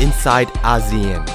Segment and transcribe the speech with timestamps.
[0.00, 1.33] inside ASEAN.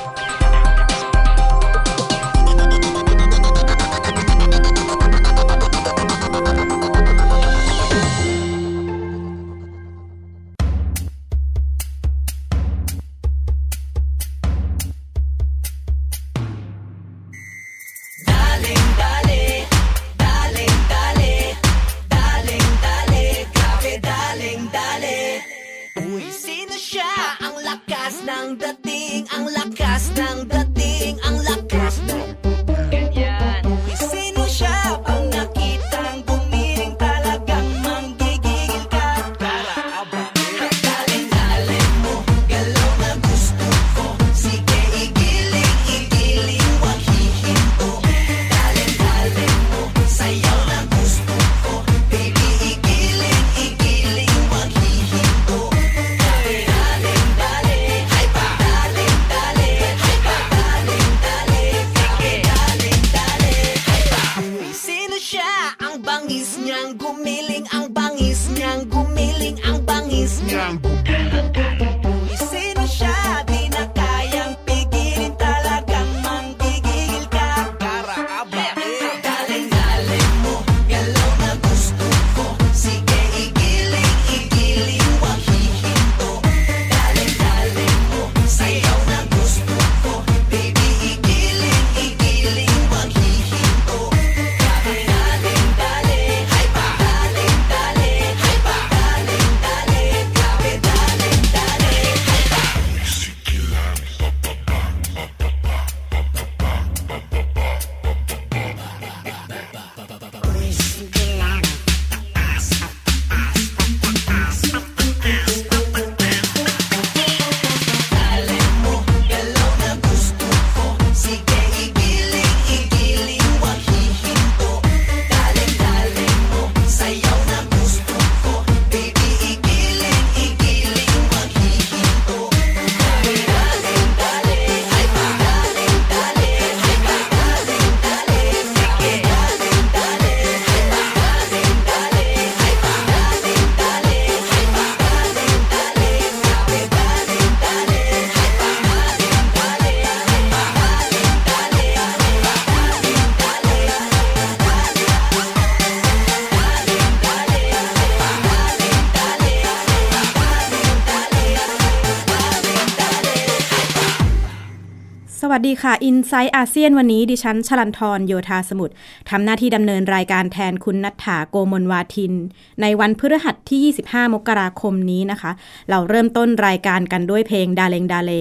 [165.60, 168.94] วัสดีค่ะ i n s i ซต์อาเซียนวันนี้ดิฉันชลันทรโยธาสมุทร
[169.30, 172.34] ทำหน้าที่ดำเนินรายการแทนคุณนัฐถาโกมลวาทิน
[172.82, 175.52] ในวันพฤหัสที่ 25 มกราคมนี้นะคะ
[175.90, 178.32] เราเริ่มต้นรายการกันด้วยเพลงดาเลงดาเล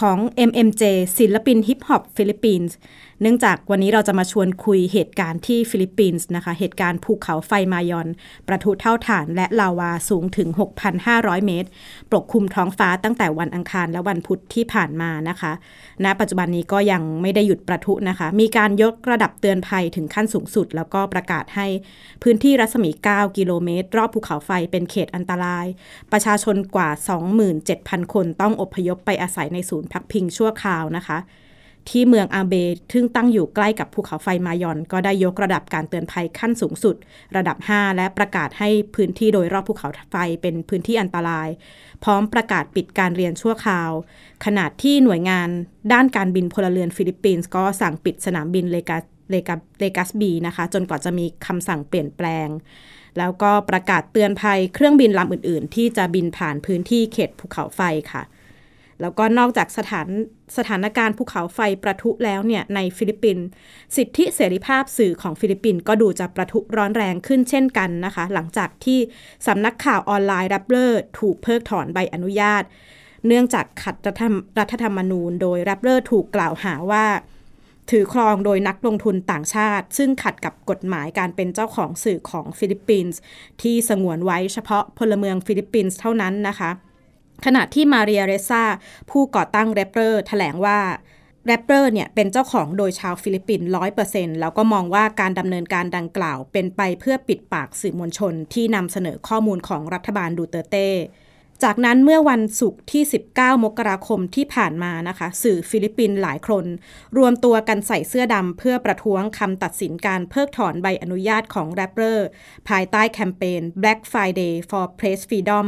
[0.00, 0.18] ของ
[0.48, 0.82] MMJ
[1.18, 2.76] ศิลปินฮิปฮอปฟิลิปปินส์
[3.22, 8.08] เนื่องจากวันนี้เราจะมาชวนคุยเหตุการณ์ที่ฟิลิปปินส์นะคะ เหตุการณ์ภูเขาไฟมายอน
[8.48, 10.48] ปะทุเถ้าถ่านและลาวาสูงถึง
[10.98, 11.68] 6,500 เมตร
[12.12, 15.52] ปกคลุมท้องฟ้าตั้งแต่วันอังคารและวันพุธที่ผ่านมานะคะ
[16.04, 21.66] ณปัจจุบันนี้ก็ยังไม่ได้หยุดประทุนะคะ มีการยกระดับเตือนภัยถึงขั้นสูงสุด แล้วก็ประกาศให้
[22.22, 25.66] พื้นที่รัศมี 9 กิโลเมตร รอบภูเขาไฟเป็นเขตอันตราย
[26.12, 26.90] ประชาชนกว่า
[27.52, 31.18] 27,000 คนต้องอพยพไปอาศัยในศูนย์พักพิงชั่วคราวนะคะ
[31.90, 32.54] ที่เมืองอาเบ
[32.92, 36.96] ซึ่งตั้งอยู่ใกล้กับภูเขาไฟมายอน ก็ได้ยกระดับการเตือนภัยขั้นสูงสุด
[37.36, 41.48] ระดับ 5 และประกาศให้พื้นที่โดยรอบภูเขาไฟเป็นพื้นที่อันตราย
[42.04, 43.90] พร้อมประกาศปิดการเรียนชั่วคราว
[44.44, 45.48] ขณะที่หน่วยงาน
[45.92, 48.98] ด้านการบินพลเรือนฟิลิปปินส์ก็สั่งปิดสนามบินเลกา
[49.30, 52.48] เลกาเลกัสปีนะคะ จนกว่าจะมีคำสั่งเปลี่ยนแปลง
[53.18, 57.80] แล้วก็ประกาศเตือนภัยเครื่องบินลำอื่น ๆ ที่จะบินผ่านพื้นที่เขตภูเขาไฟ
[58.12, 58.22] ค่ะ
[59.00, 60.08] แล้วก็นอกจากสถาน
[60.56, 63.44] สถานการณ์ภูเขาไฟปะทุแล้วเนี่ยในฟิลิปปินส์
[63.96, 68.98] สิทธิเสรีภาพสื่อของฟิลิปปินส์ก็ดูจะปะทุร้อนแรงขึ้นเช่นกันนะคะ หลังจากที่
[69.46, 72.62] สำนักข่าวออนไลน์แรปเลอร์ถูกเพิกถอนใบอนุญาต
[73.26, 77.06] เนื่องจากขัดรัฐธรรมรัฐธรรมนูญ โดยแรปเลอร์ถูกกล่าวหาว่า
[77.90, 83.18] ถือครองโดยนักลงทุนต่างชาติ ซึ่งขัดกับกฎหมายการเป็นเจ้าของสื่อของฟิลิปปินส์
[83.62, 86.70] ที่สงวนไว้เฉพาะพลเมืองฟิลิปปินส์เท่านั้นนะคะ
[87.44, 88.64] ขณะที่มาเรียเรซ่า
[89.10, 90.80] ผู้ก่อตั้งแรปเลอร์แถลงว่า
[91.46, 100.90] แรปเลอร์เนี่ยเป็นเจ้าของโดยชาวฟิลิปปินส์ร้อยเปอร์เซ็นต์แล้วก็มองว่าการดำเนินการดังกล่าวเป็นไปเพื่อปิดปากสื่อมวลชนที่นำเสนอข้อมูลของรัฐบาลดูเตเต้
[101.64, 103.02] จากนั้นเมื่อวันศุกร์ที่
[103.32, 106.66] 19 มกราคมที่ผ่านมานะคะ สื่อฟิลิปปินส์หลายคน
[107.18, 112.26] รวมตัวกันใส่เสื้อดำเพื่อประท้วงคำตัดสินการเพิกถอนใบอนุญาตของแรปเลอร์
[112.68, 115.66] ภายใต้แคมเปญ Black Friday for Press Freedom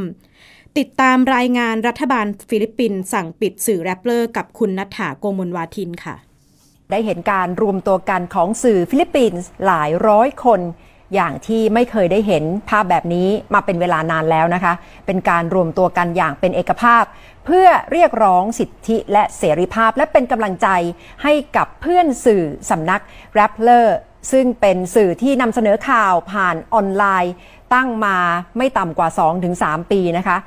[0.78, 6.16] ติดตามรายงานรัฐบาลฟิลิปปินส์สั่งปิดสื่อแรปเลอร์กับคุณนัทธาโกมลวาทินค่ะ
[6.90, 10.60] ได้เห็นการรวมตัวกันของสื่อฟิลิปปินส์หลายร้อยคน
[11.14, 14.74] อย่างที่ไม่เคยได้เห็นภาพแบบนี้มาเป็นเวลานานแล้วนะคะ
[15.06, 17.04] เป็นการรวมตัวกันอย่างเป็นเอกภาพ
[17.46, 20.68] เพื่อเรียกร้องสิทธิและเสรีภาพและเป็นกำลังใจ
[21.22, 23.02] ให้กับเพื่อนสื่อสำนัก
[23.34, 23.96] แรปเลอร์
[24.32, 27.32] ซึ่งเป็นสื่อที่นำเสนอข่าวผ่านออนไลน์
[27.74, 28.16] ตั้งมา
[28.56, 29.08] ไม่ต่ำกว่า
[29.50, 30.38] 2-3 ปีนะคะ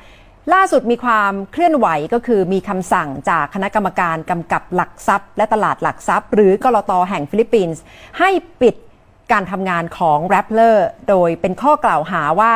[0.54, 7.82] ล่าสุดมีความเคลื่อนไหวก็คือมีคำสั่งจากคณะกรรมการกำกับหลักทรัพย์ และตลาดหลักทรัพย์ หรือกลตแห่งฟิลิปปินส์
[8.20, 8.30] ให้
[8.62, 8.76] ปิด
[9.32, 12.54] การทำงานของแรปเลอร์โดยเป็นข้อกล่าวหาว่า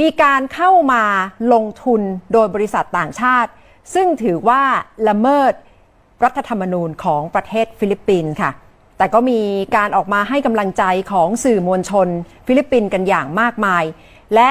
[0.00, 1.04] มีการเข้ามา
[1.52, 2.02] ลงทุน
[2.32, 3.50] โดยบริษัทต่างชาติ
[3.94, 4.62] ซึ่งถือว่า
[5.08, 5.52] ละเมิด
[6.24, 8.50] รัฐธรรมนูญของประเทศฟิลิปปินส์ค่ะ
[8.98, 9.40] แต่ก็มี
[9.76, 12.08] การออกมาให้กำลังใจของสื่อมวลชน
[12.46, 13.84] ฟิลิปปินส์กันอย่างมากมาย
[14.34, 14.50] และ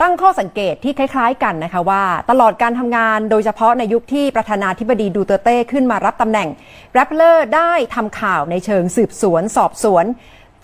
[0.00, 6.48] ตั้งข้อสังเกตที่คล้ายๆกันนะคะว่า ตลอดการทำงานโดยเฉพาะในยุคที่ประธานาธิบดีดูเตเต้ขึ้นมารับตำแหน่ง
[6.92, 10.04] แรปเลอร์ได้ทำข่าวในเชิงสืบสวน สอบสวน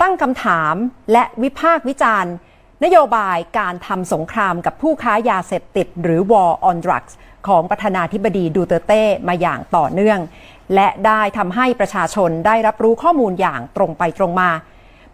[0.00, 0.75] ตั้งคำถาม
[1.12, 2.32] และวิพากษ์วิจารณ์
[2.84, 7.12] นโยบายการทำสงครามกับผู้ค้ายาเสพติด หรือ War on Drugs
[7.48, 10.19] ของประธานาธิบดีดูเตเต้มาอย่างต่อเนื่อง
[10.75, 14.50] และได้ทำให้ประชาชนได้รับรู้ข้อมูลอย่างตรงไปตรงมา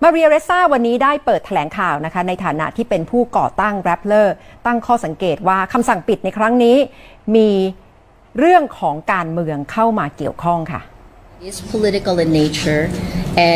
[0.02, 4.35] มาเรียเรซ่าวันนี้ได้เปิดแถลงข่าวนะคะ ในฐานะที่เป็นผู้ก่อตั้งแรปเลอร์
[4.67, 6.76] ตั้งข้อสังเกตว่าคำสั่งปิดในครั้งนี้
[7.37, 7.50] มี
[8.38, 10.82] เรื่องของการเมืองเข้ามาเกี่ยวข้องค่ะ
[11.50, 12.82] is political in nature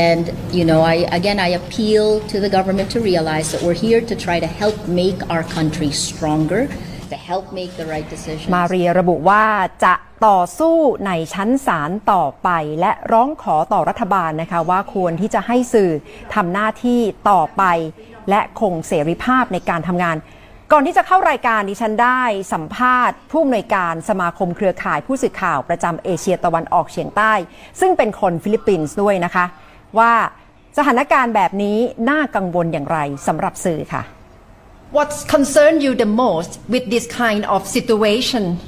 [0.06, 0.24] and
[0.58, 4.14] you know I again I appeal to the government to realize that we're here to
[4.26, 6.62] try to help make our country stronger
[7.12, 8.46] to help make the right decision.
[8.54, 9.44] มาเรียระบุว่า
[9.84, 9.94] จะ
[10.26, 12.48] ต่อสู้ในชั้นศาลต่อไป
[12.80, 15.90] และร้องขอต่อรัฐบาลนะคะว่าควรที่จะให้สื่อ
[16.34, 17.62] ทำหน้าที่ต่อไป
[18.30, 20.16] และคงเสรีภาพในการทำงาน
[20.72, 22.22] ก่อนที่จะเข้ารายการดิฉันได้
[22.52, 27.32] สัมภาษณ์ ผู้อำนวยการสมาคมเครือข่ายผู้สื่อข่าวประจำเอเชียตะวันออกเฉียงใต้
[27.80, 29.44] ซึ่งเป็นคนฟิลิปปินส์ด้วยนะคะ
[29.98, 30.12] ว่า
[30.78, 31.78] สถานการณ์แบบนี้
[32.10, 34.02] น่ากังวลอย่างไรสำหรับสื่อค่ะ
[34.94, 38.60] What's concerned you the most with this kind of situation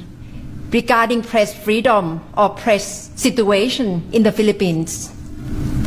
[0.75, 5.07] regarding press freedom or press situation in the Philippines?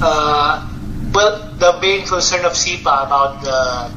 [0.01, 0.65] Uh,
[1.13, 3.93] well, the main concern of SIPA about the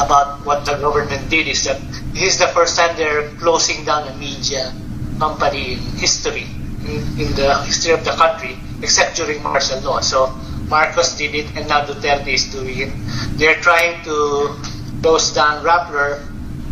[0.00, 1.76] about what the government did is that
[2.16, 4.72] this is the first time they're closing down a media
[5.18, 6.48] company in history,
[6.88, 10.00] in, in the history of the country, except during martial law.
[10.00, 10.32] So
[10.72, 12.92] Marcos did it, and now Duterte is doing it.
[13.36, 14.56] They're trying to
[15.02, 16.22] close down Rappler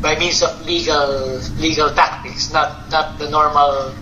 [0.01, 3.93] by means of legal legal tactics, not not the normal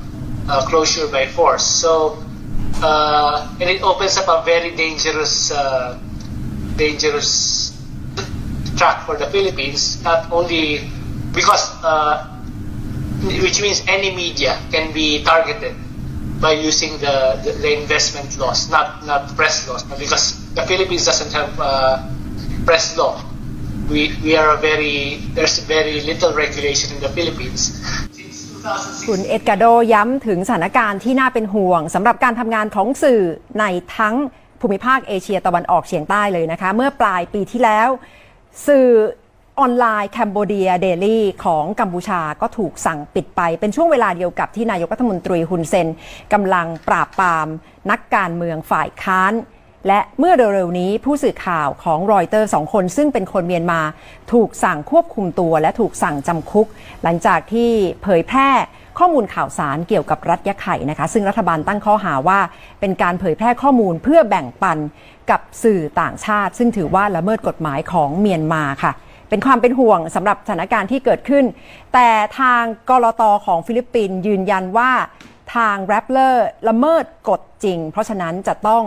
[0.48, 1.66] uh, closure by force.
[1.66, 2.22] So
[2.82, 5.98] uh, and it opens up a very dangerous uh,
[6.76, 7.75] dangerous
[8.76, 10.02] track for the Philippines.
[10.04, 10.86] Not only
[11.32, 12.28] because uh,
[13.42, 15.75] which means any media can be targeted
[16.40, 21.32] by using the, the, the investment laws, not not press laws, because the Philippines doesn't
[21.32, 22.06] have uh,
[22.64, 23.27] press law.
[23.90, 27.62] We, we are a very there's very little regulation in the Philippines.
[29.08, 33.23] คุณเอ็ดการ์โดย้ำถึงสถานการณ์ที่น่าเป็นห่วงสำหรับการทำงานของสื่อ
[33.61, 33.64] ใน
[33.96, 34.14] ทั้ง
[34.61, 37.88] ภูมิภาคเอเชียตะวันออกเฉียงใต้เลยนะคะ เมื่อปลายปีที่แล้ว
[38.67, 38.88] สื่อ
[39.58, 45.88] ออนไลน์แคนเบเดียเดลี่ของกัมพูชาก็ถูกสั่งปิดไป เป็นช่วงเวลาเดียวกับที่นายกรัฐมนตรีฮุนเซน
[46.33, 47.49] กำลังปราบปราม
[47.90, 49.33] นักการเมืองฝ่ายค้าน
[49.87, 53.80] และเมื่อเร็วๆนี้ผู้สื่อข่าวของรอยเตอร์สองคนซึ่งเป็นคนเมียนมา
[54.32, 56.66] ถูกสั่งควบคุมตัวและถูกสั่งจำคุก
[57.02, 57.70] หลังจากที่
[58.02, 58.50] เผยแพร่
[58.99, 62.40] ข้อมูลข่าวสารเกี่ยวกับรัฐยะไข่นะคะ ซึ่งรัฐบาลตั้งข้อหาว่า
[62.80, 64.78] เป็นการเผยแพร่ข้อมูลเพื่อแบ่งปัน
[65.30, 68.92] กับสื่อต่างชาติ ซึ่งถือว่าละเมิดกฎหมายของเมียนมาค่ะ
[69.28, 71.44] เป็นความเป็นห่วงสำหรับสถานการณ์ที่เกิดขึ้น
[71.94, 72.08] แต่
[72.40, 74.90] ทางกลตของฟิลิปปินส์ยืนยันว่า
[75.54, 78.85] ทางแรปเลอร์ละเมิดกฎจริง เพราะฉะนั้นจะต้อง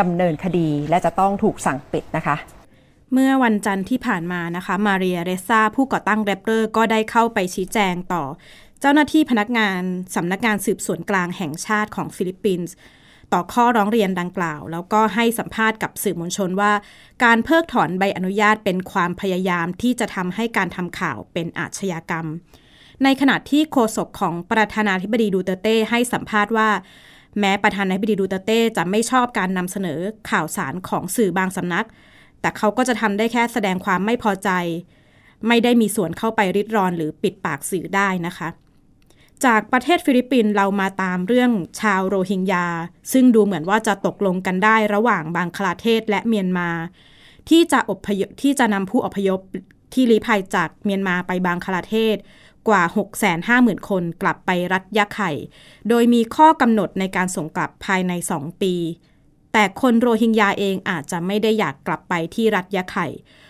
[0.00, 2.36] ดำเนินคดีและจะต้องถูกสั่งปิดนะคะ
[3.12, 8.24] เมื่อวันจันทร์ที่ผ่านมานะคะ มาเรียเรซ่าผู้ก่อตั้งแรปเลอร์ก็ได้เข้าไปชี้แจงต่อ
[8.80, 9.80] เจ้าหน้าที่พนักงาน
[10.14, 12.74] สำนักงานสืบสวนกลางแห่งชาติของฟิลิปปินส์
[13.32, 16.72] ต่อข้อร้องเรียนดังกล่าว แล้วก็ให้สัมภาษณ์กับสื่อมวลชนว่า
[17.24, 22.26] การเพิกถอนใบอนุญาตเป็นความพยายามที่จะทำให้การทำข่าวเป็นอาชญากรรม
[23.04, 26.70] ในขณะที่โฆษกของประธานาธิบดีดูเตเต้ให้สัมภาษณ์ว่า
[27.40, 30.00] แม้ประธานาธิบดีดูเตเต้จะไม่ชอบการนำเสนอ
[30.30, 31.86] ข่าวสารของสื่อบางสำนัก
[32.40, 34.50] แต่เขาก็จะทำได้แค่แสดงความไม่พอใจ
[35.48, 38.48] ไม่ได้มีส่วนเข้าไปลิดรอนหรือปิดปากสื่อได้นะคะ
[39.44, 41.50] จากประเทศฟิลิปปินส์เรามาตามเรื่อง
[41.80, 42.66] ชาวโรฮิงญา
[43.12, 46.70] ซึ่งดูเหมือนว่าจะตกลงกันได้ระหว่างบังคลาเทศและเมียนมา
[47.48, 49.40] ที่จะอพยพที่จะนำผู้อพยพ
[49.92, 52.16] ที่ลี้ภัยจากเมียนมาไปบางคลาเทศ
[52.68, 52.82] กว่า
[53.36, 55.30] 650,000 คนกลับไปรัฐยะไข่
[55.88, 58.74] โดยมีข้อกำหนดในการส่งกลับภายใน 2 ปี
[59.52, 63.06] แต่คนโรฮิงญาเองอาจจะไม่ได้อยากกลับไปที่รัฐยะไข่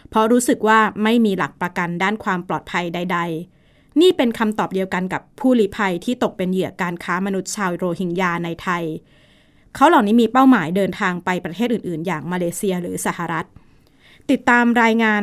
[0.09, 3.19] เพราะรู้สึกว่าไม่มีหลักประกันด้านความปลอดภัยใด
[3.59, 8.85] ๆ นี่เป็นคำตอบเดียวกันกับผู้ลี้ภัยที่ตกเป็นเหยื่อการค้ามนุษย์ชาวโรฮิงญาในไทย
[9.75, 13.47] เขาเหล่านี้มีเป้าหมายเดินทางไปประเทศอื่น ๆ อย่างมาเลเซียหรือสหรัฐ
[14.31, 15.23] ติดตามรายงาน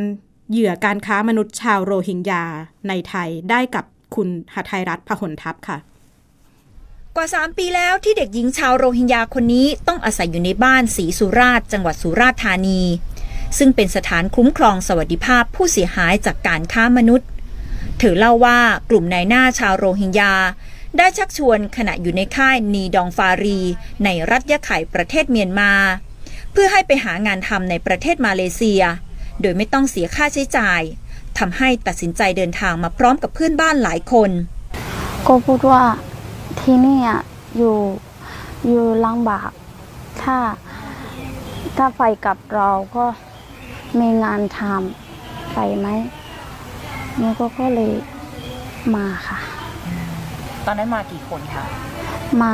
[0.51, 2.43] เหยื่อการค้ามนุษย์ชาวโรฮิงญา
[2.87, 5.77] ในไทยได้กับคุณหทัยรัตน์พหลทัพค่ะ
[7.15, 12.81] กว่า 3 ปีแล้วที่เด็กหญิงชาวโรฮิงญาคนนี้ต้องอาศัยอยู่ในบ้านศรีสุราษจังหวัดสุราษฎร์ธานี
[13.57, 17.27] ซึ่งเป็นสถานคุ้มครองสวัสดิภาพผู้เสียหายจากการค้ามนุษย์
[17.97, 20.33] เธอเล่าว่ากลุ่มนายหน้าชาวโรฮิงญา
[20.97, 23.59] ได้ชักชวนขณะอยู่ในค่ายนีดองฟารี
[24.03, 25.71] ในรัฐยะไข่ประเทศเมียนมา
[26.51, 28.83] เพื่อให้ไปหางานทำในประเทศมาเลเซีย
[29.41, 30.81] โดยไม่ต้องเสียค่าใช้จ่าย
[31.39, 34.29] ทำให้ตัดสินใจเดินทางมาพร้อมกับเพื่อนบ้านหลายคน
[35.27, 35.83] ก็พูดว่า
[36.61, 37.21] ที่นี่อะ
[37.57, 37.77] อยู่
[38.67, 39.51] อยู่ลำบาก
[40.21, 40.37] ถ้า
[41.77, 43.05] ถ้าไปกับเราก็
[43.99, 45.87] มีงานทำไปไหม
[47.21, 47.93] นี่ก็ก็เลย
[48.95, 49.39] มาค่ะ
[50.65, 51.63] ตอนนั้นมากี่คนคะ
[52.43, 52.53] มา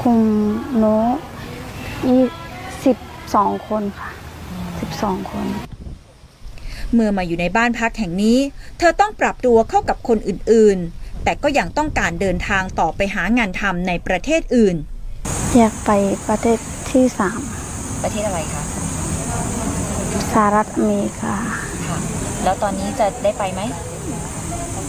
[0.00, 0.20] คุม
[0.78, 0.96] โน้
[2.08, 2.24] ยี่
[2.84, 2.96] สิบ
[3.34, 4.10] สองคนค่ะ
[4.84, 5.46] สิบสองคน
[6.94, 8.38] เมื่อมาอยู่ในบ้านพักแห่งนี้
[8.78, 14.76] เธอต้องปรับตัวเข้ากับคนอื่นๆ แต่ก็ยังต้องการเดินทางต่อไปหางานทำในประเทศอื่น
[15.56, 15.90] อยากไป
[16.28, 16.58] ประเทศ
[16.90, 17.40] ที่สาม
[18.02, 18.62] ประเทศอะไรคะ
[20.32, 21.36] สหรัฐอเมริกา
[21.86, 21.98] ค่ะ
[22.44, 23.60] แล้วตอนนี้จะได้ไปไหม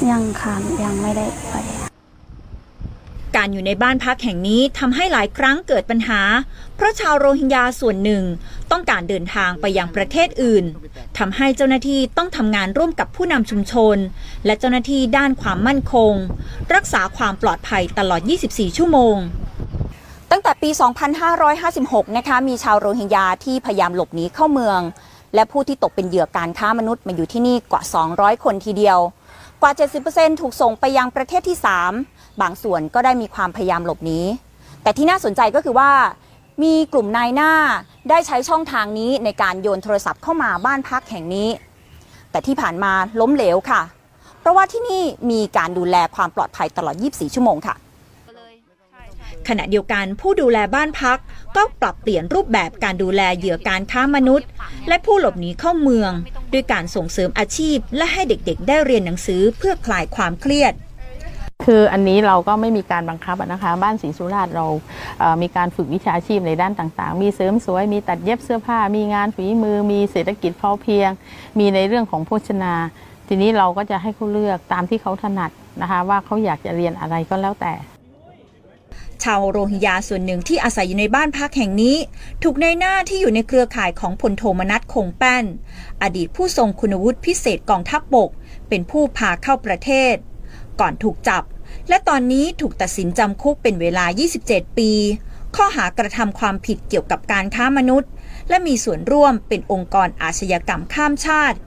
[0.10, 1.56] ยังค่ะยังไม่ได้ไป
[3.36, 6.22] การอยู่ในบ้านพักแห่งนี้ทำให้หลายครั้งเกิดปัญหา
[6.76, 8.24] เพราะชาวโรฮิงญาส่วนหนึ่ง
[8.72, 10.66] ต้องการเดินทางไปยังประเทศอื่น
[11.18, 13.98] ทำให้เจ้าหน้าที่ต้องทำงานร่วมกับผู้นำชุมชน
[14.46, 16.14] และเจ้าหน้าที่ด้านความมั่นคง
[16.74, 19.16] รักษาความปลอดภัยตลอด 24 ชั่วโมง
[20.32, 20.70] ตั้งแต่ปี
[21.44, 24.80] 2556 นะคะ มีชาวโรฮิงญาที่พยายามหลบหนีเข้าเมือง
[25.36, 27.82] และผู้ที่ตกเป็นเหยื่อการค้ามนุษย์มาอยู่ที่นี่กว่า
[28.14, 29.00] 200 คนทีเดียว
[29.62, 29.72] กว่า
[30.06, 31.58] 70%ถูกส่งไปยังประเทศที่
[31.92, 34.20] 3 บางส่วนก็ได้มีความพยายามหลบหนี
[34.84, 35.92] แต่ที่น่าสนใจก็คือว่า
[36.64, 37.52] มีกลุ่มนายหน้า
[38.10, 41.50] ได้ใช้ช่องทางนี้ในการโยนโทรศัพท์เข้ามาบ้านพักแห่งนี้
[42.32, 43.82] แต่ที่ผ่านมาล้มเหลวค่ะ
[44.40, 47.76] เพราะว่าที่นี่มีการดูแลความปลอดภัยตลอด 24 ชั่วโมงค่ะ
[49.48, 51.18] ขณะเดียวกันผู้ดูแลบ้านพัก
[51.56, 54.48] ก็ปรับเปลี่ยนรูปแบบการดูแลเหยื่อการค้ามนุษย์
[54.88, 56.12] และผู้หลบหนีเข้าเมือง
[56.54, 60.74] ด้วยการส่งเสริมอาชีพและให้เด็กๆ ได้เรียนหนังสือเพื่อคลายความเครียด
[61.64, 64.66] คืออันนี้เราก็ไม่มีการบังคับนะคะ บ้านศรีสุราษฎร์เรา
[65.42, 71.10] มีการฝึกวิชาชีพในด้านต่างๆ มีเสริมสวย มีตัดเย็บเสื้อผ้า มีงานฝีมือ มีเศรษฐกิจพอเพียง
[71.60, 72.74] มีในเรื่องของโภชนา
[73.28, 77.74] ทีนี้เราก็จะให้เขาเลือกตามที่เขาถนัดนะคะว่าเขาอยากจะเรียนอะไรก็แล้วแต่
[79.24, 81.96] ชาวโรฮิงญาส่วนหนึ่งที่อาศัยอยู่ในบ้านพักแห่งนี้
[82.44, 85.46] ถูกในหน้าที่อยู่ในเครือข่ายของพลโทมนัสคงแป้น
[86.04, 88.30] อดีตผู้ทรงคุณวุฒิพิเศษกองทัพบบก
[88.70, 90.16] เป็นผู้พาเข้าประเทศ
[90.80, 91.44] ก่อนถูกจับ
[91.90, 94.06] และตอนนี้ถูกตัดสินจำคุกเป็นเวลา
[94.42, 94.92] 27 ปี
[95.56, 98.10] ข้อหากระทำความผิดเกี่ยวกับการค้ามนุษย์
[98.50, 101.58] และมีส่วนร่วมเป็นองค์กรอาชญากรรมข้ามชาติ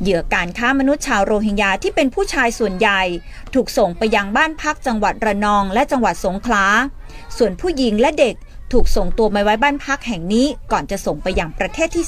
[0.00, 3.02] เหยื่อการค้ามนุษย์ชาวโรฮิงญาที่เป็นผู้ชายส่วนใหญ่
[3.54, 6.64] ถูกส่งไปยังบ้านพักจังหวัดระนองและจังหวัดสงขลา
[7.36, 8.34] ส่วนผู้หญิงและเด็ก
[8.72, 12.06] ถูกส่งตัวมาไว้บ้านพักแห่งนี้ก่อนจะส่งไปยังประเทศที่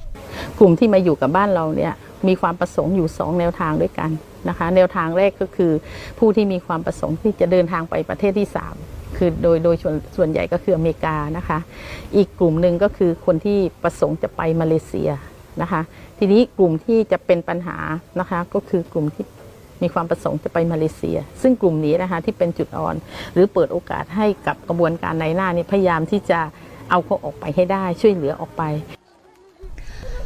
[0.00, 1.92] 3 กลุ่มที่มาอยู่กับบ้านเราเนี่ย
[2.26, 4.10] มีความประสงค์อยู่ 2 แนวทางด้วยกัน
[4.48, 5.72] นะคะ แนวทางแรกก็คือ
[6.18, 8.48] ผู้ที่มีความประสงค์ที่จะเดินทางไปประเทศที่
[8.82, 11.58] 3 คือโดยโดยส่วนส่วนใหญ่ก็คืออเมริกานะคะ
[12.16, 15.10] อีกกลุ่มหนึ่งก็คือคนที่ประสงค์จะไปมาเลเซีย
[15.62, 15.80] นะคะ
[16.18, 17.78] ทีนี้กลุ่มที่จะเป็นปัญหา
[18.20, 19.24] นะคะ ก็คือกลุ่มที่
[19.82, 22.94] มีความประสงค์จะไปมาเลเซีย ซึ่งกลุ่มนี้นะคะที่เป็นจุดอ่อน
[23.32, 26.40] หรือเปิดโอกาสให้กับกระบวนการในหน้านี้พยายามที่จะ
[26.90, 28.62] เอาเขาออกไปให้ได้ช่วยเหลือออกไป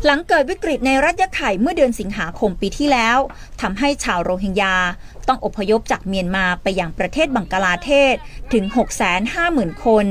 [0.06, 3.18] หลังเกิดวิกฤตในรัฐยะไข่เมื่อเดือนสิงหาคมปีที่แล้ว
[3.60, 4.76] ทำให้ชาวโรฮิงญา
[5.28, 8.14] ต้องอพยพจากเมียนมาไปยังประเทศบังกลาเทศ
[8.52, 8.64] ถึง
[9.24, 10.06] 650,000 คน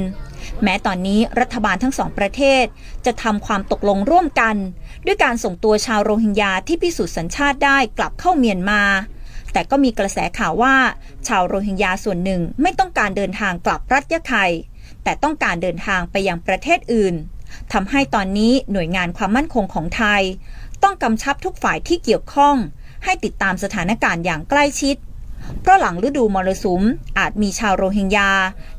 [0.63, 2.65] แม้ตอนนี้รัฐบาลทั้งสองประเทศ
[3.05, 4.55] จะทำความตกลงร่วมกัน
[5.05, 8.81] ด้วยการส่งตัวชาวโรฮิงญาที่พิสูจน์สัญชาติได้กลับเข้าเมียนมา
[9.53, 10.75] แต่ก็มีกระแสข่าวว่า
[11.27, 14.45] ชาวโรฮิงญาส่วนหนึ่งไม่ต้องการเดินทางกลับรัฐยะไข่
[15.03, 17.15] แต่ต้องการเดินทางไปยังประเทศอื่น
[17.73, 20.21] ทำให้ตอนนี้หน่วยงานความมั่นคงของไทย
[20.83, 22.55] ต้องกำชับทุกฝ่ายที่เกี่ยวข้อง
[23.03, 24.95] ให้ติดตามสถานการณ์อย่างใกล้ชิด
[25.61, 26.83] เพราะหลังฤดูมรสุม
[27.17, 28.31] อาจมีชาวโรฮิงญา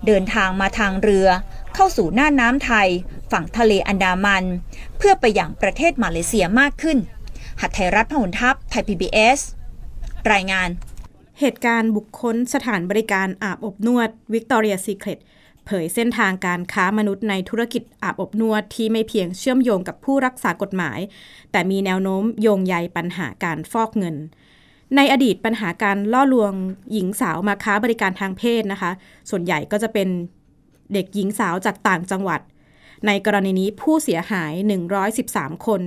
[0.07, 1.28] เดินทางมาทางเรือ
[1.75, 2.88] เข้าสู่หน้าน้ำไทย
[3.33, 4.45] ฝั่งทะเลอันดามัน
[4.99, 6.99] เพื่อไปอย่างประเทศมาเลเซียมากขึ้น
[7.61, 9.38] หัตไทยรัฐพหุลทัพไทย PBS
[10.33, 10.69] รายงาน
[11.40, 15.19] เหตุการณ์บุคคลสถานบริการอาบอบนวดวิกตอเรียซีเครต
[15.66, 20.99] เผยเส้นทางการค้ามนุษย์ในธุรกิจอาบอบนวดที่ไม่เพียงเชื่อมโยงกับผู้รักษากฎหมาย
[21.52, 24.16] แต่มีแนวโน้มโยงใยปัญหาการฟอกเงิน
[24.97, 26.52] ในอดีตปัญหาการล่อลวง
[26.92, 28.90] หญิงสาวมาค้าบริการทางเพศนะคะ
[29.30, 30.09] ส่วนใหญ่ก็จะเป็น
[30.92, 32.40] เด็กหญิงสาวจากต่างจังหวัด
[33.06, 34.52] ในกรณีนี้ผู้เสียหาย
[35.11, 35.80] 113 คน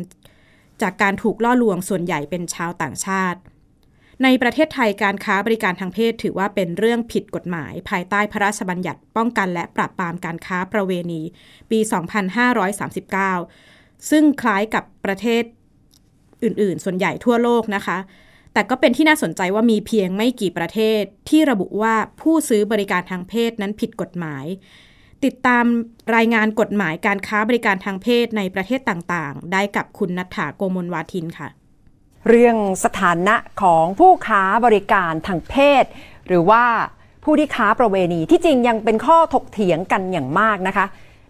[0.81, 3.39] จากการถูกล่อลวงส่วนใหญ่เป็นชาวต่างชาติ
[4.24, 11.21] ในประเทศไทยการค้าบริการทางเพศ ถือว่าเป็นเรื่องผิดกฎหมาย ภายใต้พระราชบัญญัติป้องกันและปราบปรามการค้าประเวณี
[11.71, 11.79] ปี
[13.36, 15.43] 2539 ซึ่งคล้ายกับประเทศ
[16.43, 17.97] อื่น ๆ ส่วนใหญ่ทั่วโลกนะคะ
[18.53, 24.45] แต่ก็เป็นที่น่าสนใจว่ามีเพียงไม่กี่ประเทศที่ระบุว่าผู้ซื้อบริการทางเพศนั้นผิดกฎหมาย
[25.25, 25.65] ติดตาม
[26.15, 31.50] รายงานกฎหมายการค้าบริการทางเพศในประเทศต่าง ๆ ได้กับคุณนัฐาโกมลวาทินค่ะ
[32.27, 35.84] เรื่องสถานะของผู้ค้าบริการทางเพศ
[36.27, 36.63] หรือว่า
[37.24, 40.86] ผู้ที่ค้าประเวณีที่จริงยังเป็นข้อถกเถียงกันอย่างมากนะคะ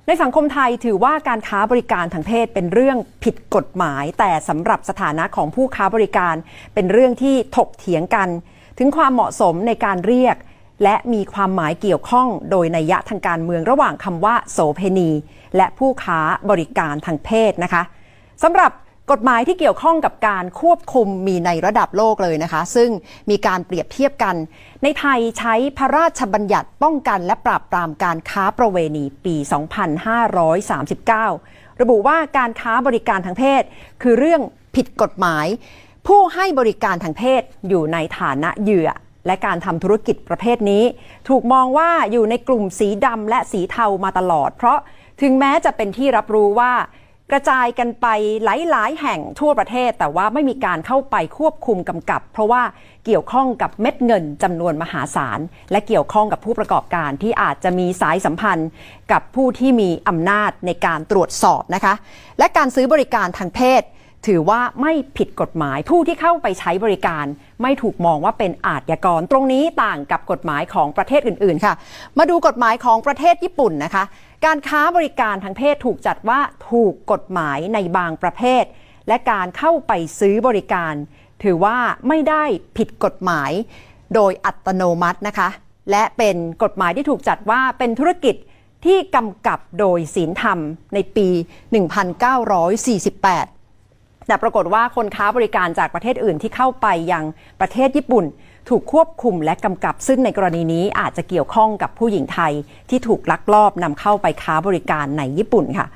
[0.08, 6.36] ในสังคมไทยถือว่าการค้าบริการทางเพศเป็นเรื่องผิดกฎหมาย แต่สำหรับสถานะของผู้ค้าบริการ
[6.74, 8.30] เป็นเรื่องที่ถกเถียงกัน
[8.77, 10.36] ถึงความเหมาะสมในการเรียก
[10.84, 15.10] และมีความหมายเกี่ยวข้องโดยนัยยะทางการเมืองระหว่างคำว่า โสเพณี
[15.56, 17.84] และผู้ค้าบริการทางเพศนะคะ
[18.44, 18.72] สำหรับ
[19.12, 22.90] กฎหมายที่เกี่ยวข้องกับการควบคุมมีในระดับโลกเลยนะคะ ซึ่ง
[23.30, 24.36] มีการเปรียบเทียบกัน
[24.84, 29.36] ในไทยใช้พระราชบัญญัติป้องกันและปราบปรามการค้าประเวณีปี
[31.20, 33.64] 2539 ระบุว่าการค้าบริการทางเพศ
[34.02, 34.42] คือเรื่อง
[34.76, 35.46] ผิดกฎหมาย
[36.08, 38.90] ผู้ให้บริการทางเพศอยู่ในฐานะเหยื่อ
[39.26, 40.84] และการทำธุรกิจประเภทนี้
[41.30, 44.80] ถูกมองว่าอยู่ในกลุ่มสีดำและสีเทามาตลอด เพราะ
[45.22, 46.74] ถึงแม้จะเป็นที่รับรู้ว่า
[47.32, 48.08] กระจายกันไป
[48.44, 52.64] หลายๆ แห่งทั่วประเทศ แต่ว่าไม่มีการเข้าไปควบคุมกำกับ เพราะว่า
[53.06, 55.40] เกี่ยวข้องกับเม็ดเงินจำนวนมหาศาล
[55.72, 58.70] และเกี่ยวข้องกับผู้ประกอบการที่อาจจะมีสายสัมพันธ์
[59.12, 61.94] กับผู้ที่มีอำนาจในการตรวจสอบนะคะ
[62.40, 63.82] และการซื้อบริการทางเพศ
[64.28, 67.26] ถือว่าไม่ผิดกฎหมาย ผู้ที่เข้าไปใช้บริการ
[67.62, 71.74] ไม่ถูกมองว่าเป็นอาชญากร ตรงนี้ต่างกับกฎหมายของประเทศอื่น ๆ ค่ะ
[72.18, 74.04] มาดูกฎหมายของประเทศญี่ปุ่นนะคะ
[74.46, 78.63] การค้าบริการทางเพศถูกจัดว่าถูกกฎหมายในบางประเภท
[79.08, 80.94] และการเข้าไปซื้อบริการ
[81.44, 82.44] ถือว่าไม่ได้
[82.78, 83.52] ผิดกฎหมาย
[84.16, 85.50] โดยอัตโนมัตินะคะ
[85.92, 88.36] และเป็นกฎหมายที่ถูกจัดว่าเป็นธุรกิจ
[88.86, 90.60] ที่กำกับโดยศีลธรรม
[90.94, 91.28] ในปี
[92.92, 93.57] 1948
[94.28, 97.24] แต่ปรากฏว่าคนค้าบริการจากประเทศอื่นที่เข้าไปยัง
[97.62, 98.26] ประเทศญี่ปุ่น
[98.70, 102.54] ถูกควบคุมและกำกับ ซึ่งในกรณีนี้อาจจะเกี่ยวข้องกับผู้หญิงไทย
[102.90, 105.88] ที่ถูกลักลอบนำเข้าไปค้าบริการในญี่ปุ่นค่ะ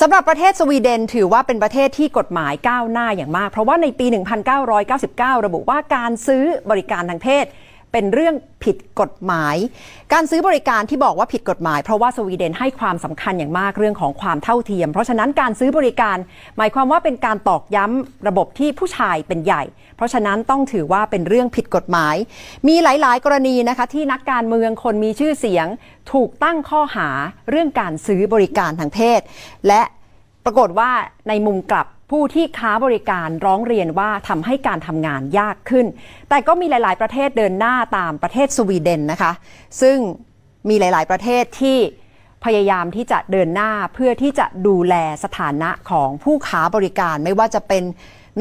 [0.00, 4.06] สำหรับประเทศสวีเดนถือว่าเป็นประเทศที่กฎหมายก้าวหน้าอย่างมาก เพราะว่าในปี
[4.56, 7.44] 1999 ระบุว่าการซื้อบริการทางเพศ
[7.92, 9.56] เป็นเรื่องผิดกฎหมาย
[10.12, 16.16] การซื้อบริการที่บอกว่าผิดกฎหมาย เพราะว่าสวีเดนให้ความสำคัญอย่างมากเรื่องของความเท่าเทียม เพราะฉะนั้นการซื้อบริการ
[16.58, 19.62] หมายความว่าเป็นการตอกย้ำระบบที่ผู้ชายเป็นใหญ่
[19.96, 22.16] เพราะฉะนั้นต้องถือว่าเป็นเรื่องผิดกฎหมาย
[22.68, 25.66] มีหลาย ๆ กรณีนะคะที่นักการเมืองคนมีชื่อเสียง
[26.12, 27.08] ถูกตั้งข้อหา
[27.50, 29.20] เรื่องการซื้อบริการทางเพศ
[29.68, 29.82] และ
[30.44, 30.90] ปรากฏว่า
[31.28, 35.86] ในมุมกลับ ผู้ที่ค้าบริการร้องเรียนว่าทำให้การทำงานยากขึ้น
[36.28, 39.32] แต่ก็มีหลาย ๆ ประเทศเดินหน้าตามประเทศสวีเดนนะคะ
[39.80, 39.96] ซึ่ง
[40.68, 41.78] มีหลาย ๆ ประเทศที่
[42.44, 44.94] พยายามที่จะเดินหน้าเพื่อที่จะดูแล
[45.24, 47.84] สถานะของผู้ค้าบริการไม่ว่าจะเป็น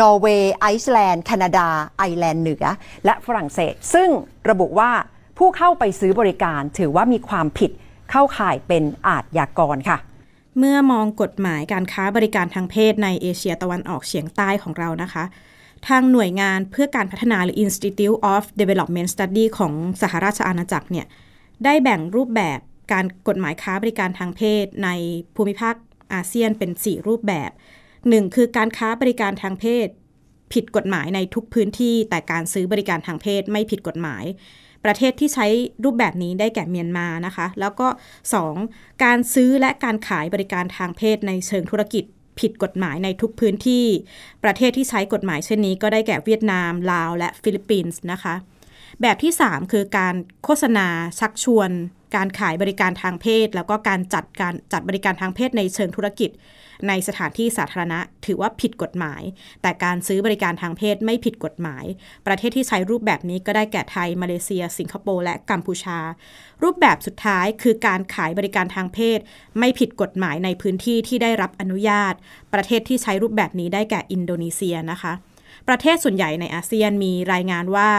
[0.01, 2.65] นอร์เวย์ไอซ์แลนด์แคนาดา ไอร์แลนด์เหนือ
[3.05, 4.09] และฝรั่งเศส ซึ่ง
[4.49, 4.91] ระบุว่า
[5.37, 7.71] ผู้เข้าไปซื้อบริการถือว่ามีความผิด
[8.11, 9.97] เข้าข่ายเป็นอาชญากรค่ะ
[10.59, 15.23] เมื่อมองกฎหมายการค้าบริการทางเพศในเอเชียตะวันออกเฉียงใต้ของเรานะคะ
[15.87, 21.05] ทางหน่วยงานเพื่อการพัฒนาหรือ Institute of Development Study ของสหราชอาณาจักรเนี่ย
[21.63, 22.59] ได้แบ่งรูปแบบ
[22.93, 24.89] การกฎหมายค้าบริการทางเพศใน
[25.35, 25.75] ภูมิภาค
[26.13, 27.51] อาเซียนเป็น 4 รูปแบบ
[27.93, 28.35] 1.
[28.35, 29.87] คือการค้าบริการทางเพศ
[30.53, 34.23] ผิดกฎหมายในทุกพื้นที่ แต่การซื้อบริการทางเพศไม่ผิดกฎหมาย
[34.87, 35.47] ประเทศที่ใช้
[35.83, 37.87] รูปแบบนี้ได้แก่เมียนมานะคะ แล้วก็
[38.45, 39.03] 2.
[39.03, 42.03] การซื้อและการขายบริการทางเพศในเชิงธุรกิจ
[42.39, 43.85] ผิดกฎหมายในทุกพื้นที่
[44.43, 48.35] ประเทศที่ใช้กฎหมายเช่นนี้ก็ได้แก่เวียดนาม ลาว และฟิลิปปินส์นะคะ
[49.01, 50.87] แบบที่ 3 คือการโฆษณา
[51.19, 51.71] ชักชวน
[52.15, 56.31] การขายบริการทางเพศ แล้วก็การจัดการจัดบริการทางเพศในเชิงธุรกิจ
[56.87, 59.21] ในสถานที่สาธารณะ ถือว่าผิดกฎหมาย
[59.61, 61.85] แต่การซื้อบริการทางเพศไม่ผิดกฎหมาย
[62.27, 65.99] ประเทศที่ใช้รูปแบบนี้ก็ได้แก่ไทย มาเลเซีย สิงคโปร์และกัมพูชา
[66.63, 69.19] รูปแบบสุดท้ายคือการขายบริการทางเพศ
[69.59, 72.13] ไม่ผิดกฎหมายในพื้นที่ที่ได้รับอนุญาต
[72.53, 75.13] ประเทศที่ใช้รูปแบบนี้ได้แก่อินโดนีเซียนะคะ
[75.67, 77.89] ประเทศส่วนใหญ่ในอาเซียนมีรายงานว่า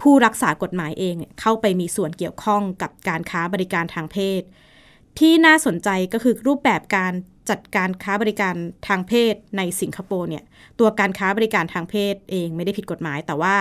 [0.00, 4.42] ผู้รักษากฎหมายเองเข้าไปมีส่วนเกี่ยวข้องกับการค้าบริการทางเพศ
[5.18, 7.12] ที่น่าสนใจก็คือรูปแบบการ
[7.50, 8.54] จัดการค้าบริการ
[8.88, 10.44] ทางเพศในสิงคโปร์เนี่ย
[10.80, 13.56] ตัวการค้าบริการทางเพศเองไม่ได้ผิดกฎหมาย แต่ว่า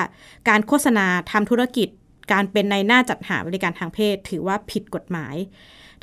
[0.50, 1.90] การโฆษณาทำธุรกิจ
[2.32, 5.36] การเป็นในหน้าจัดหาบริการทางเพศ ถือว่าผิดกฎหมาย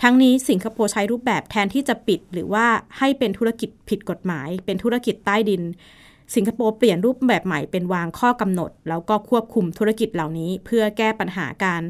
[0.03, 2.67] ทั้งนี้สิงคโปร์ใช้รูปแบบแทนที่จะปิด หรือว่า
[2.99, 5.63] ให้เป็นธุรกิจผิดกฎหมาย เป็นธุรกิจใต้ดิน
[6.35, 11.83] สิงคโปร์เปลี่ยนรูปแบบใหม่เป็นวางข้อกำหนด แล้วก็ควบคุมธุรกิจเหล่านี้ เพื่อแก้ปัญหาการ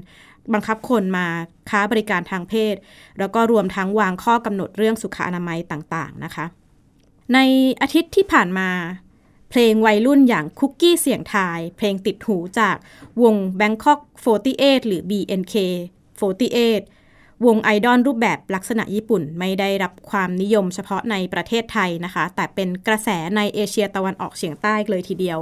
[0.53, 1.27] บังคับคนมา
[1.71, 2.75] ค้าบริการทางเพศ
[3.19, 6.47] แล้วก็รวมทั้งวางข้อกำหนดเรื่องสุขอนามัยต่างๆนะคะ
[7.35, 7.39] ใน
[7.83, 8.71] อาทิตย์ที่ผ่านมา
[9.51, 12.77] เพลงวัยรุ่นอย่างคุกกี้เสียงทาย เพลงติดหูจาก
[13.23, 14.01] วง Bangkok
[14.45, 15.55] 48 หรือ BNK
[16.31, 16.96] 48
[17.45, 25.41] วงไอดอลรูปแบบลักษณะญี่ปุ่นไม่ได้รับความนิยมเฉพาะในประเทศไทยนะคะ แต่เป็นกระแสในเอเชียตะวันออกเฉียงใต้เลยทีเดียว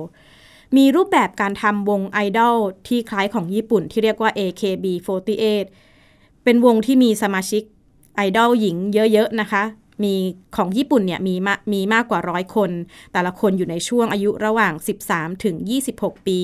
[0.76, 2.56] มีรูปแบบการทำวงไอดอล
[2.88, 5.64] ที่คล้ายของญี่ปุ่นที่เรียกว่า AKB48
[6.44, 7.62] เป็นวงที่มีสมาชิก
[8.16, 9.62] ไอดอลหญิงเยอะ ๆ นะคะ
[10.04, 10.14] มี
[10.56, 12.70] ของญี่ปุ่นเนี่ยมีมามีมากกว่าร้อยคน
[13.12, 14.72] แต่ละคนอยู่ในช่วงอายุระหว่าง
[15.08, 15.56] 13 ถึง
[15.92, 16.40] 26 ปี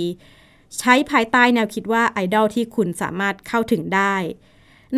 [0.78, 4.14] ใช้ภายใต้แนวคิดว่าไอดอลที่คุณสามารถเข้าถึงได้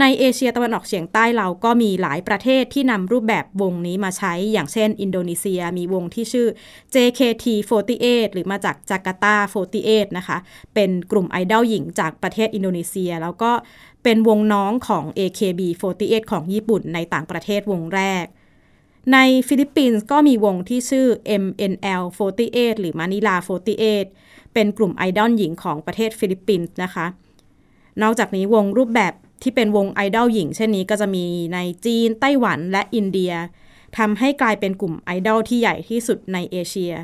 [0.00, 6.46] ในเอเชียตะวันออกเฉียงใต้เราก็มีหลายประเทศที่นำรูปแบบวงนี้มาใช้ อย่างเช่น อินโดนีเซียมีวงที่ชื่อ
[6.94, 9.36] JKT48 หรือมาจากจาการ์ตา
[9.76, 10.38] 48 นะคะ
[10.74, 13.52] เป็นกลุ่มไอดอลหญิงจากประเทศอินโดนีเซีย แล้วก็
[14.04, 18.24] เป็นวงน้องของ AKB48 ของญี่ปุ่นในต่างประเทศวงแรก
[19.12, 21.06] ในฟิลิปปินส์ก็มีวงที่ชื่อ
[21.42, 23.34] MNL48 หรือ Manila
[23.94, 27.06] 48 เป็นกลุ่มไอดอลหญิงของประเทศฟิลิปปินส์นะคะ
[28.02, 31.24] นอกจากนี้วงรูปแบบ ที่เป็นวงไอดอลหญิง เช่นนี้ก็จะมี
[31.54, 33.32] ในจีน ไต้หวันและอินเดีย
[33.98, 36.94] ทำให้กลายเป็นกลุ่มไอดอลที่ใหญ่ที่สุดในเอเชีย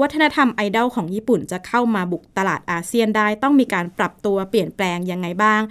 [0.00, 5.62] วัฒนธรรมไอดอลของญี่ปุ่นจะเข้ามาบุกตลาดอาเซียนได้ ต้องมีการปรับตัวเปลี่ยนแปลงยังไงบ้าง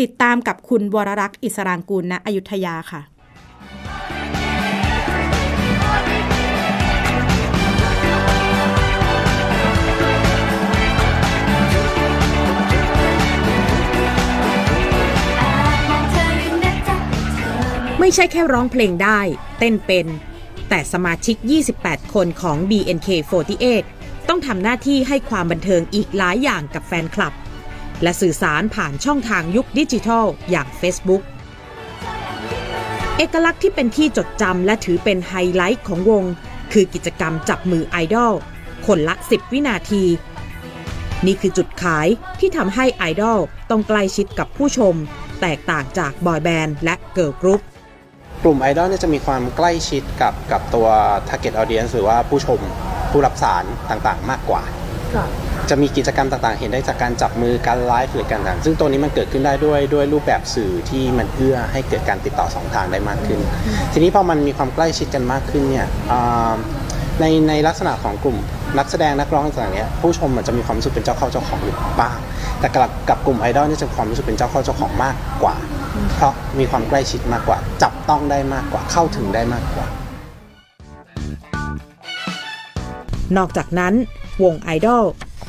[0.00, 3.02] ติดตามกับคุณวรรักษ์อิสรางกูลณอยุธยาค่ะ
[18.06, 19.20] ไม่ใช่แค่ร้องเพลงได้
[19.58, 20.06] เต้นเป็น
[20.68, 21.36] แต่สมาชิก
[21.74, 23.84] 28 คนของ BNK48
[24.28, 27.34] ต้องทำหน้าที่ให้ความบันเทิงอีกหลายอย่างกับแฟนคลับ
[28.02, 31.22] และสื่อสารผ่านช่องทางยุคดิจิทัล อย่าง Facebook
[33.16, 36.24] เอกลักษณ์ที่เป็นที่จดจำและถือเป็นไฮไลท์ของวง
[36.72, 38.32] คือกิจกรรมจับมือไอดอล
[38.86, 40.04] คนละ 10 วินาที
[41.26, 42.08] นี่คือจุดขาย
[42.40, 43.38] ที่ทำให้ไอดอล
[43.70, 44.94] ต้องใกล้ชิดกับผู้ชม
[45.40, 47.62] แตกต่างจากบอยแบนด์และเกิร์ลกรุ๊ป
[48.42, 50.86] กลุ่มไอดอลเนี่ยจะมีความใกล้ชิดกับกับตัว
[51.28, 52.60] target audience หรือว่าผู้ชม
[53.10, 54.62] ผู้รับสารต่างๆ มากกว่า
[55.70, 63.40] จะมีกิจกรรมต่างๆ เห็นได้จากการจับมือการไลฟ์หรือการต่างซึ่งตัวนี้มันเกิดขึ้นได้ด้วยด้วยรูปแบบสื่อที่มันเอื้อให้เกิดการติดต่อสองทางได้มากขึ้น
[63.92, 66.54] ทีนี้พอมันมีความใกล้ชิดกันมากขึ้นเนี่ยอ่า
[67.20, 68.36] ในในลักษณะของกลุ่ม
[68.78, 72.16] นักแสดงนักร้องต่างๆเนี่ยผู้ชมมันจะมีความรู้สึกเป็นเจ้าเข้าเจ้าของอยู่บ้าง
[72.60, 75.56] แต่กับกับกลุ่มไอดอลนี่จะมีความรู้สึกเป็นเจ้าเข้าเจ้าของมากกว่า
[76.16, 79.86] เพราะมีความใกล้ชิดมากกว่า จับต้องได้มากกว่าเข้าถึงได้มากกว่า
[83.36, 83.94] นอกจากนั้น
[84.42, 85.04] วงไอดอล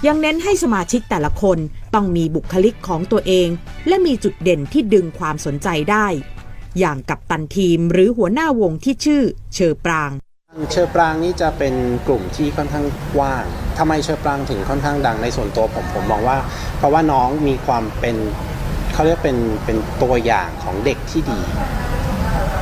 [0.07, 1.57] ยังเน้นให้สมาชิกแต่ละคน
[1.93, 3.47] ต้องมีบุคลิกของตัวเอง
[3.87, 6.07] และมีจุดเด่นที่ดึงความสนใจได้
[6.79, 9.21] อย่างกับตันทีมหรือหัวหน้าวงที่ชื่อ
[9.53, 10.11] เชอปราง
[10.71, 11.73] เชอปรางนี่จะเป็น
[12.07, 13.45] กลุ่มที่ค่อนข้างกว้าง
[13.77, 16.37] ทำไมเฌอปรางถึงค่อนข้างดังในส่วนตัวผมผมมองว่า
[16.77, 18.15] เพราะว่าน้องมีความเป็น
[18.93, 21.39] เขาเรียกเป็นเป็นตัวอย่างของเด็กที่ดี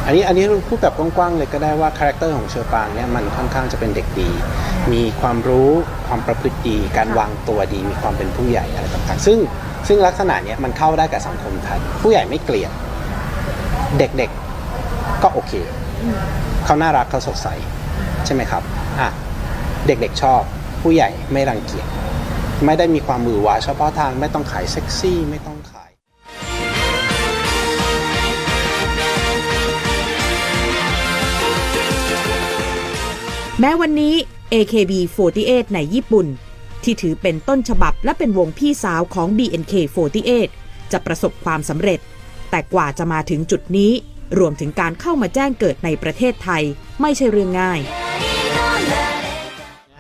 [0.06, 4.30] อันนี้อันนี้พูดแบบกว้างๆเลยก็ได้ว่าคาแรคเตอร์ของเฌอปรางเนี่ยมันค่อนข้างจะเป็นเด็กดี
[4.94, 5.70] มีความรู้
[6.08, 9.40] ความประพฤติดี การวางตัวดี มีความเป็นผู้ใหญ่อะไรต่างๆ ซึ่ง
[9.88, 12.72] ซึ่งลักษณะเนี้ยมันเข้าได้กับสังคมไทยผู้ใหญ่ไม่เกลียด
[14.00, 15.54] เด็กๆก็โอเค
[16.66, 17.48] เขาน่ารักเขาสดใส
[18.26, 18.64] ใช่ไหมครับ
[19.00, 19.10] อะ
[19.88, 20.42] เด็กๆชอบ
[20.82, 21.88] ผู้ใหญ่ไม่รังเกียจ
[22.66, 25.92] ไม่ได้มีความมือหวาเฉพาะทางไม่ต้องขายเซ็กซี่ไม่ต้องขาย
[33.60, 34.16] แม้วันนี้
[34.54, 36.28] AKB48 ในญี่ปุ่น
[36.84, 40.50] ที่ถือเป็นต้นฉบับและเป็นวงพี่สาวของ BNK48
[40.92, 42.00] จะประสบความสำเร็จ
[42.50, 43.92] แต่กว่าจะมาถึงจุดนี้
[44.40, 46.64] รวมถึงการเข้ามาแจ้งเกิดในประเทศไทย
[47.02, 47.80] ไม่ใช่เรื่องง่าย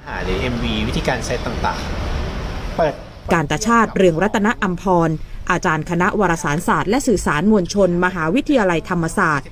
[0.05, 2.93] หาหรือ MV วิธีการเซตต่างๆ เปิด
[3.33, 5.09] การตาชาติเรืองรัตนอัมพร
[5.51, 9.47] อาจารย์คณะวารสารศาสตร์และสื่อสารมวลชน มหาวิทยาลัยธรรมศาสตร์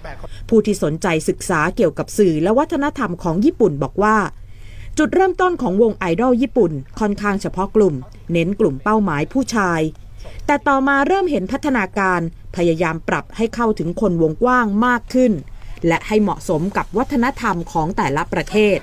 [0.49, 4.17] ผู้ที่สนใจศึกษาเกี่ยวกับสื่อและวัฒนธรรมของญี่ปุ่นบอกว่า
[4.97, 7.95] จุดเริ่มต้นของวงไอดอลญี่ปุ่น ค่อนข้างเฉพาะกลุ่ม
[8.31, 9.81] เน้นกลุ่มเป้าหมายผู้ชาย
[10.45, 12.21] แต่ต่อมาเริ่มเห็นพัฒนาการ
[12.55, 15.31] พยายามปรับให้เข้าถึงคนวงกว้างมากขึ้น
[15.87, 18.79] และให้เหมาะสมกับวัฒนธรรมของแต่ละประเทศ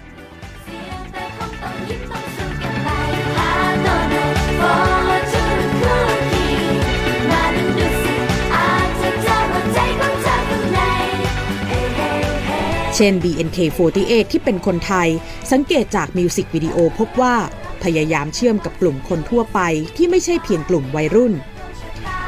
[12.96, 15.08] เช่น BNK48 ที่เป็นคนไทย
[15.52, 17.36] สังเกตจากมิวสิกวิดีโอพบว่า
[17.84, 19.60] พยายามเชื่อมกับกลุ่มคนทั่วไป
[19.96, 21.32] ที่ไม่ใช่เพียงกลุ่มวัยรุ่น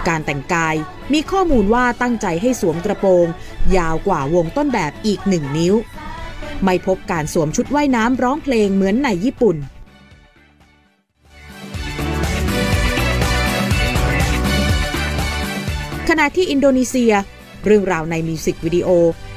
[0.09, 0.75] การแต่งกาย
[1.13, 3.27] มีข้อมูลว่าตั้งใจให้สวมกระโปรง
[3.77, 5.75] ยาวกว่าวงต้นแบบอีกหนึ่งนิ้ว
[6.65, 9.57] ไม่พบการสวมชุดว่ายน้ำร้องเพลงเหมือนในญี่ปุ่น
[16.09, 17.13] ขณะที่อินโดนีเซีย
[17.67, 18.89] เรื่องราวในมิวสิกวิดีโอ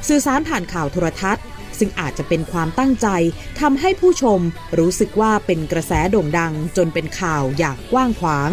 [0.08, 1.45] สื่อสารผ่านข่าวโทรทัศน์
[1.80, 3.08] ซึ่งอาจจะเป็นความตั้งใจ
[3.60, 4.39] ทำให้ผู้ชม
[4.80, 8.49] รู้สึกว่าเป็นกระแสโด่งดังจนเป็นข่าวอย่างกว้างขวาง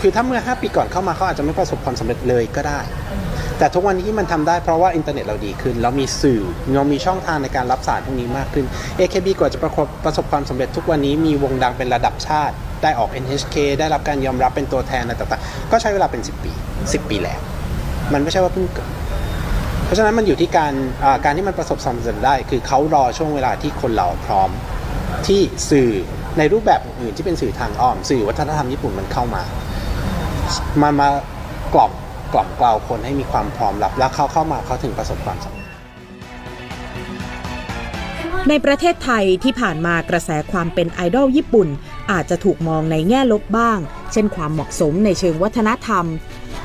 [0.00, 2.80] คือถ้าเมื่อ 5 ปีก่อนเข้ามาเขาอาจจะไม่ประสบความสำเร็จเลยก็ได้
[3.58, 6.42] แต่ทุกวันนี้มันทำได้เพราะว่าอินเทอร์เน็ตเราดีขึ้น เรามีสื่อ
[6.76, 8.64] เรามีช่องทางในการรับสารพวกนี้มากขึ้น
[8.98, 9.72] AKB กว่าจะประ
[10.04, 17.40] ประสบความสำเร็จทุกวันนี้มีวงดังเป็นระดับชาติ ได้ออก NHK ได้รับการยอมรับเป็นตัวแทนอะไรต่างๆ ก็ใช้เวลาเป็น 10 ปี 10 ปีแล้ว
[18.12, 18.90] มันไม่ใช่ว่าเพิ่งเกิด
[19.84, 20.72] เพราะฉะนั้นมันอยู่ที่การ
[21.24, 24.50] การที่มันประสบความสำเร็จได้ คือเขารอช่วงเวลาที่คนเราพร้อม
[25.26, 25.90] ที่สื่อ
[26.38, 29.42] ในรูปแบบอื่นที่เป็นสื่อทางอ้อม สื่อวัฒนธรรมญี่ปุ่นมันเข้ามา
[30.82, 31.08] มามา
[31.74, 31.92] กล่อม
[32.32, 35.66] กล่อมกล่าวคนให้มีความพร้อมรับ แล้วเขาเข้ามาเขาถึงประสบความสำเร็จ
[38.48, 41.68] ในประเทศไทยที่ผ่านมากระแสความเป็นไอดอลญี่ปุ่น
[42.12, 43.78] อาจจะถูกมองในแง่ลบบ้าง
[44.12, 46.04] เช่นความเหมาะสมในเชิงวัฒนธรรม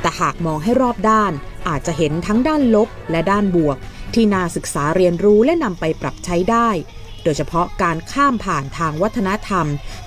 [0.01, 1.31] แต่หากมองให้รอบด้าน
[1.67, 3.77] อาจจะเห็นทั้งด้านลบและด้านบวก
[4.13, 6.69] ที่น่าศึกษาเรียนรู้และนำไปปรับใช้ได้
[7.23, 9.65] โดยเฉพาะการข้ามผ่านทางวัฒนธรรม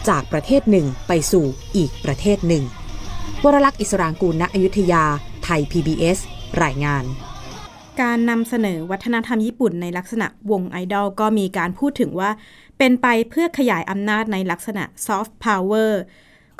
[0.08, 2.64] จากประเทศหนึ่งไปสู่อีกประเทศหนึ่ง
[3.44, 5.04] วรลักษณ์อิสรางกูลณอยุธยา
[5.44, 6.18] ไทย PBS
[6.62, 7.04] รายงาน
[8.00, 12.30] การนำเสนอวัฒนธรรมญี่ปุ่นในลักษณะวงไอดอลก็มีการพูดถึงว่า
[12.78, 16.00] เป็นไปเพื่อขยายอำนาจในลักษณะซอฟต์พาวเวอร์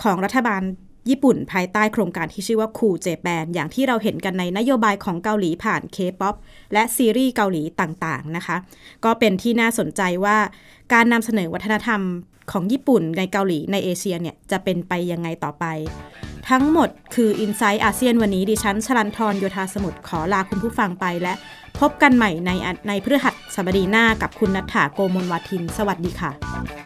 [0.03, 0.63] ของรัฐบาล
[1.11, 6.35] ญี่ปุ่นภายใต้โครงการที่ชื่อว่า Cool Japan อย่างที่เราเห็นกันในนโยบายของเกาหลีผ่านเคป๊อป
[6.73, 8.57] และซีรีส์เกาหลีต่างๆนะคะ
[9.05, 10.37] ก็เป็นที่น่าสนใจว่า
[10.93, 12.01] การนำเสนอวัฒนธรรม
[12.51, 15.65] ของญี่ปุ่นในเกาหลีในเอเชียเนี่ยจะเป็นไปยังไงต่อไป
[16.51, 21.35] ทั้งหมดคือ i n s i ซต์อาเซียนวันนี้ดิฉันชลันทรโยธาสมุทรขอลาคุณผู้ฟังไปและ
[21.81, 22.51] พบกันใหม่ใน
[22.89, 26.86] ในพฤหัสบดีหน้ากับคุณนัฐาโกมลวัทิน สวัสดีค่ะ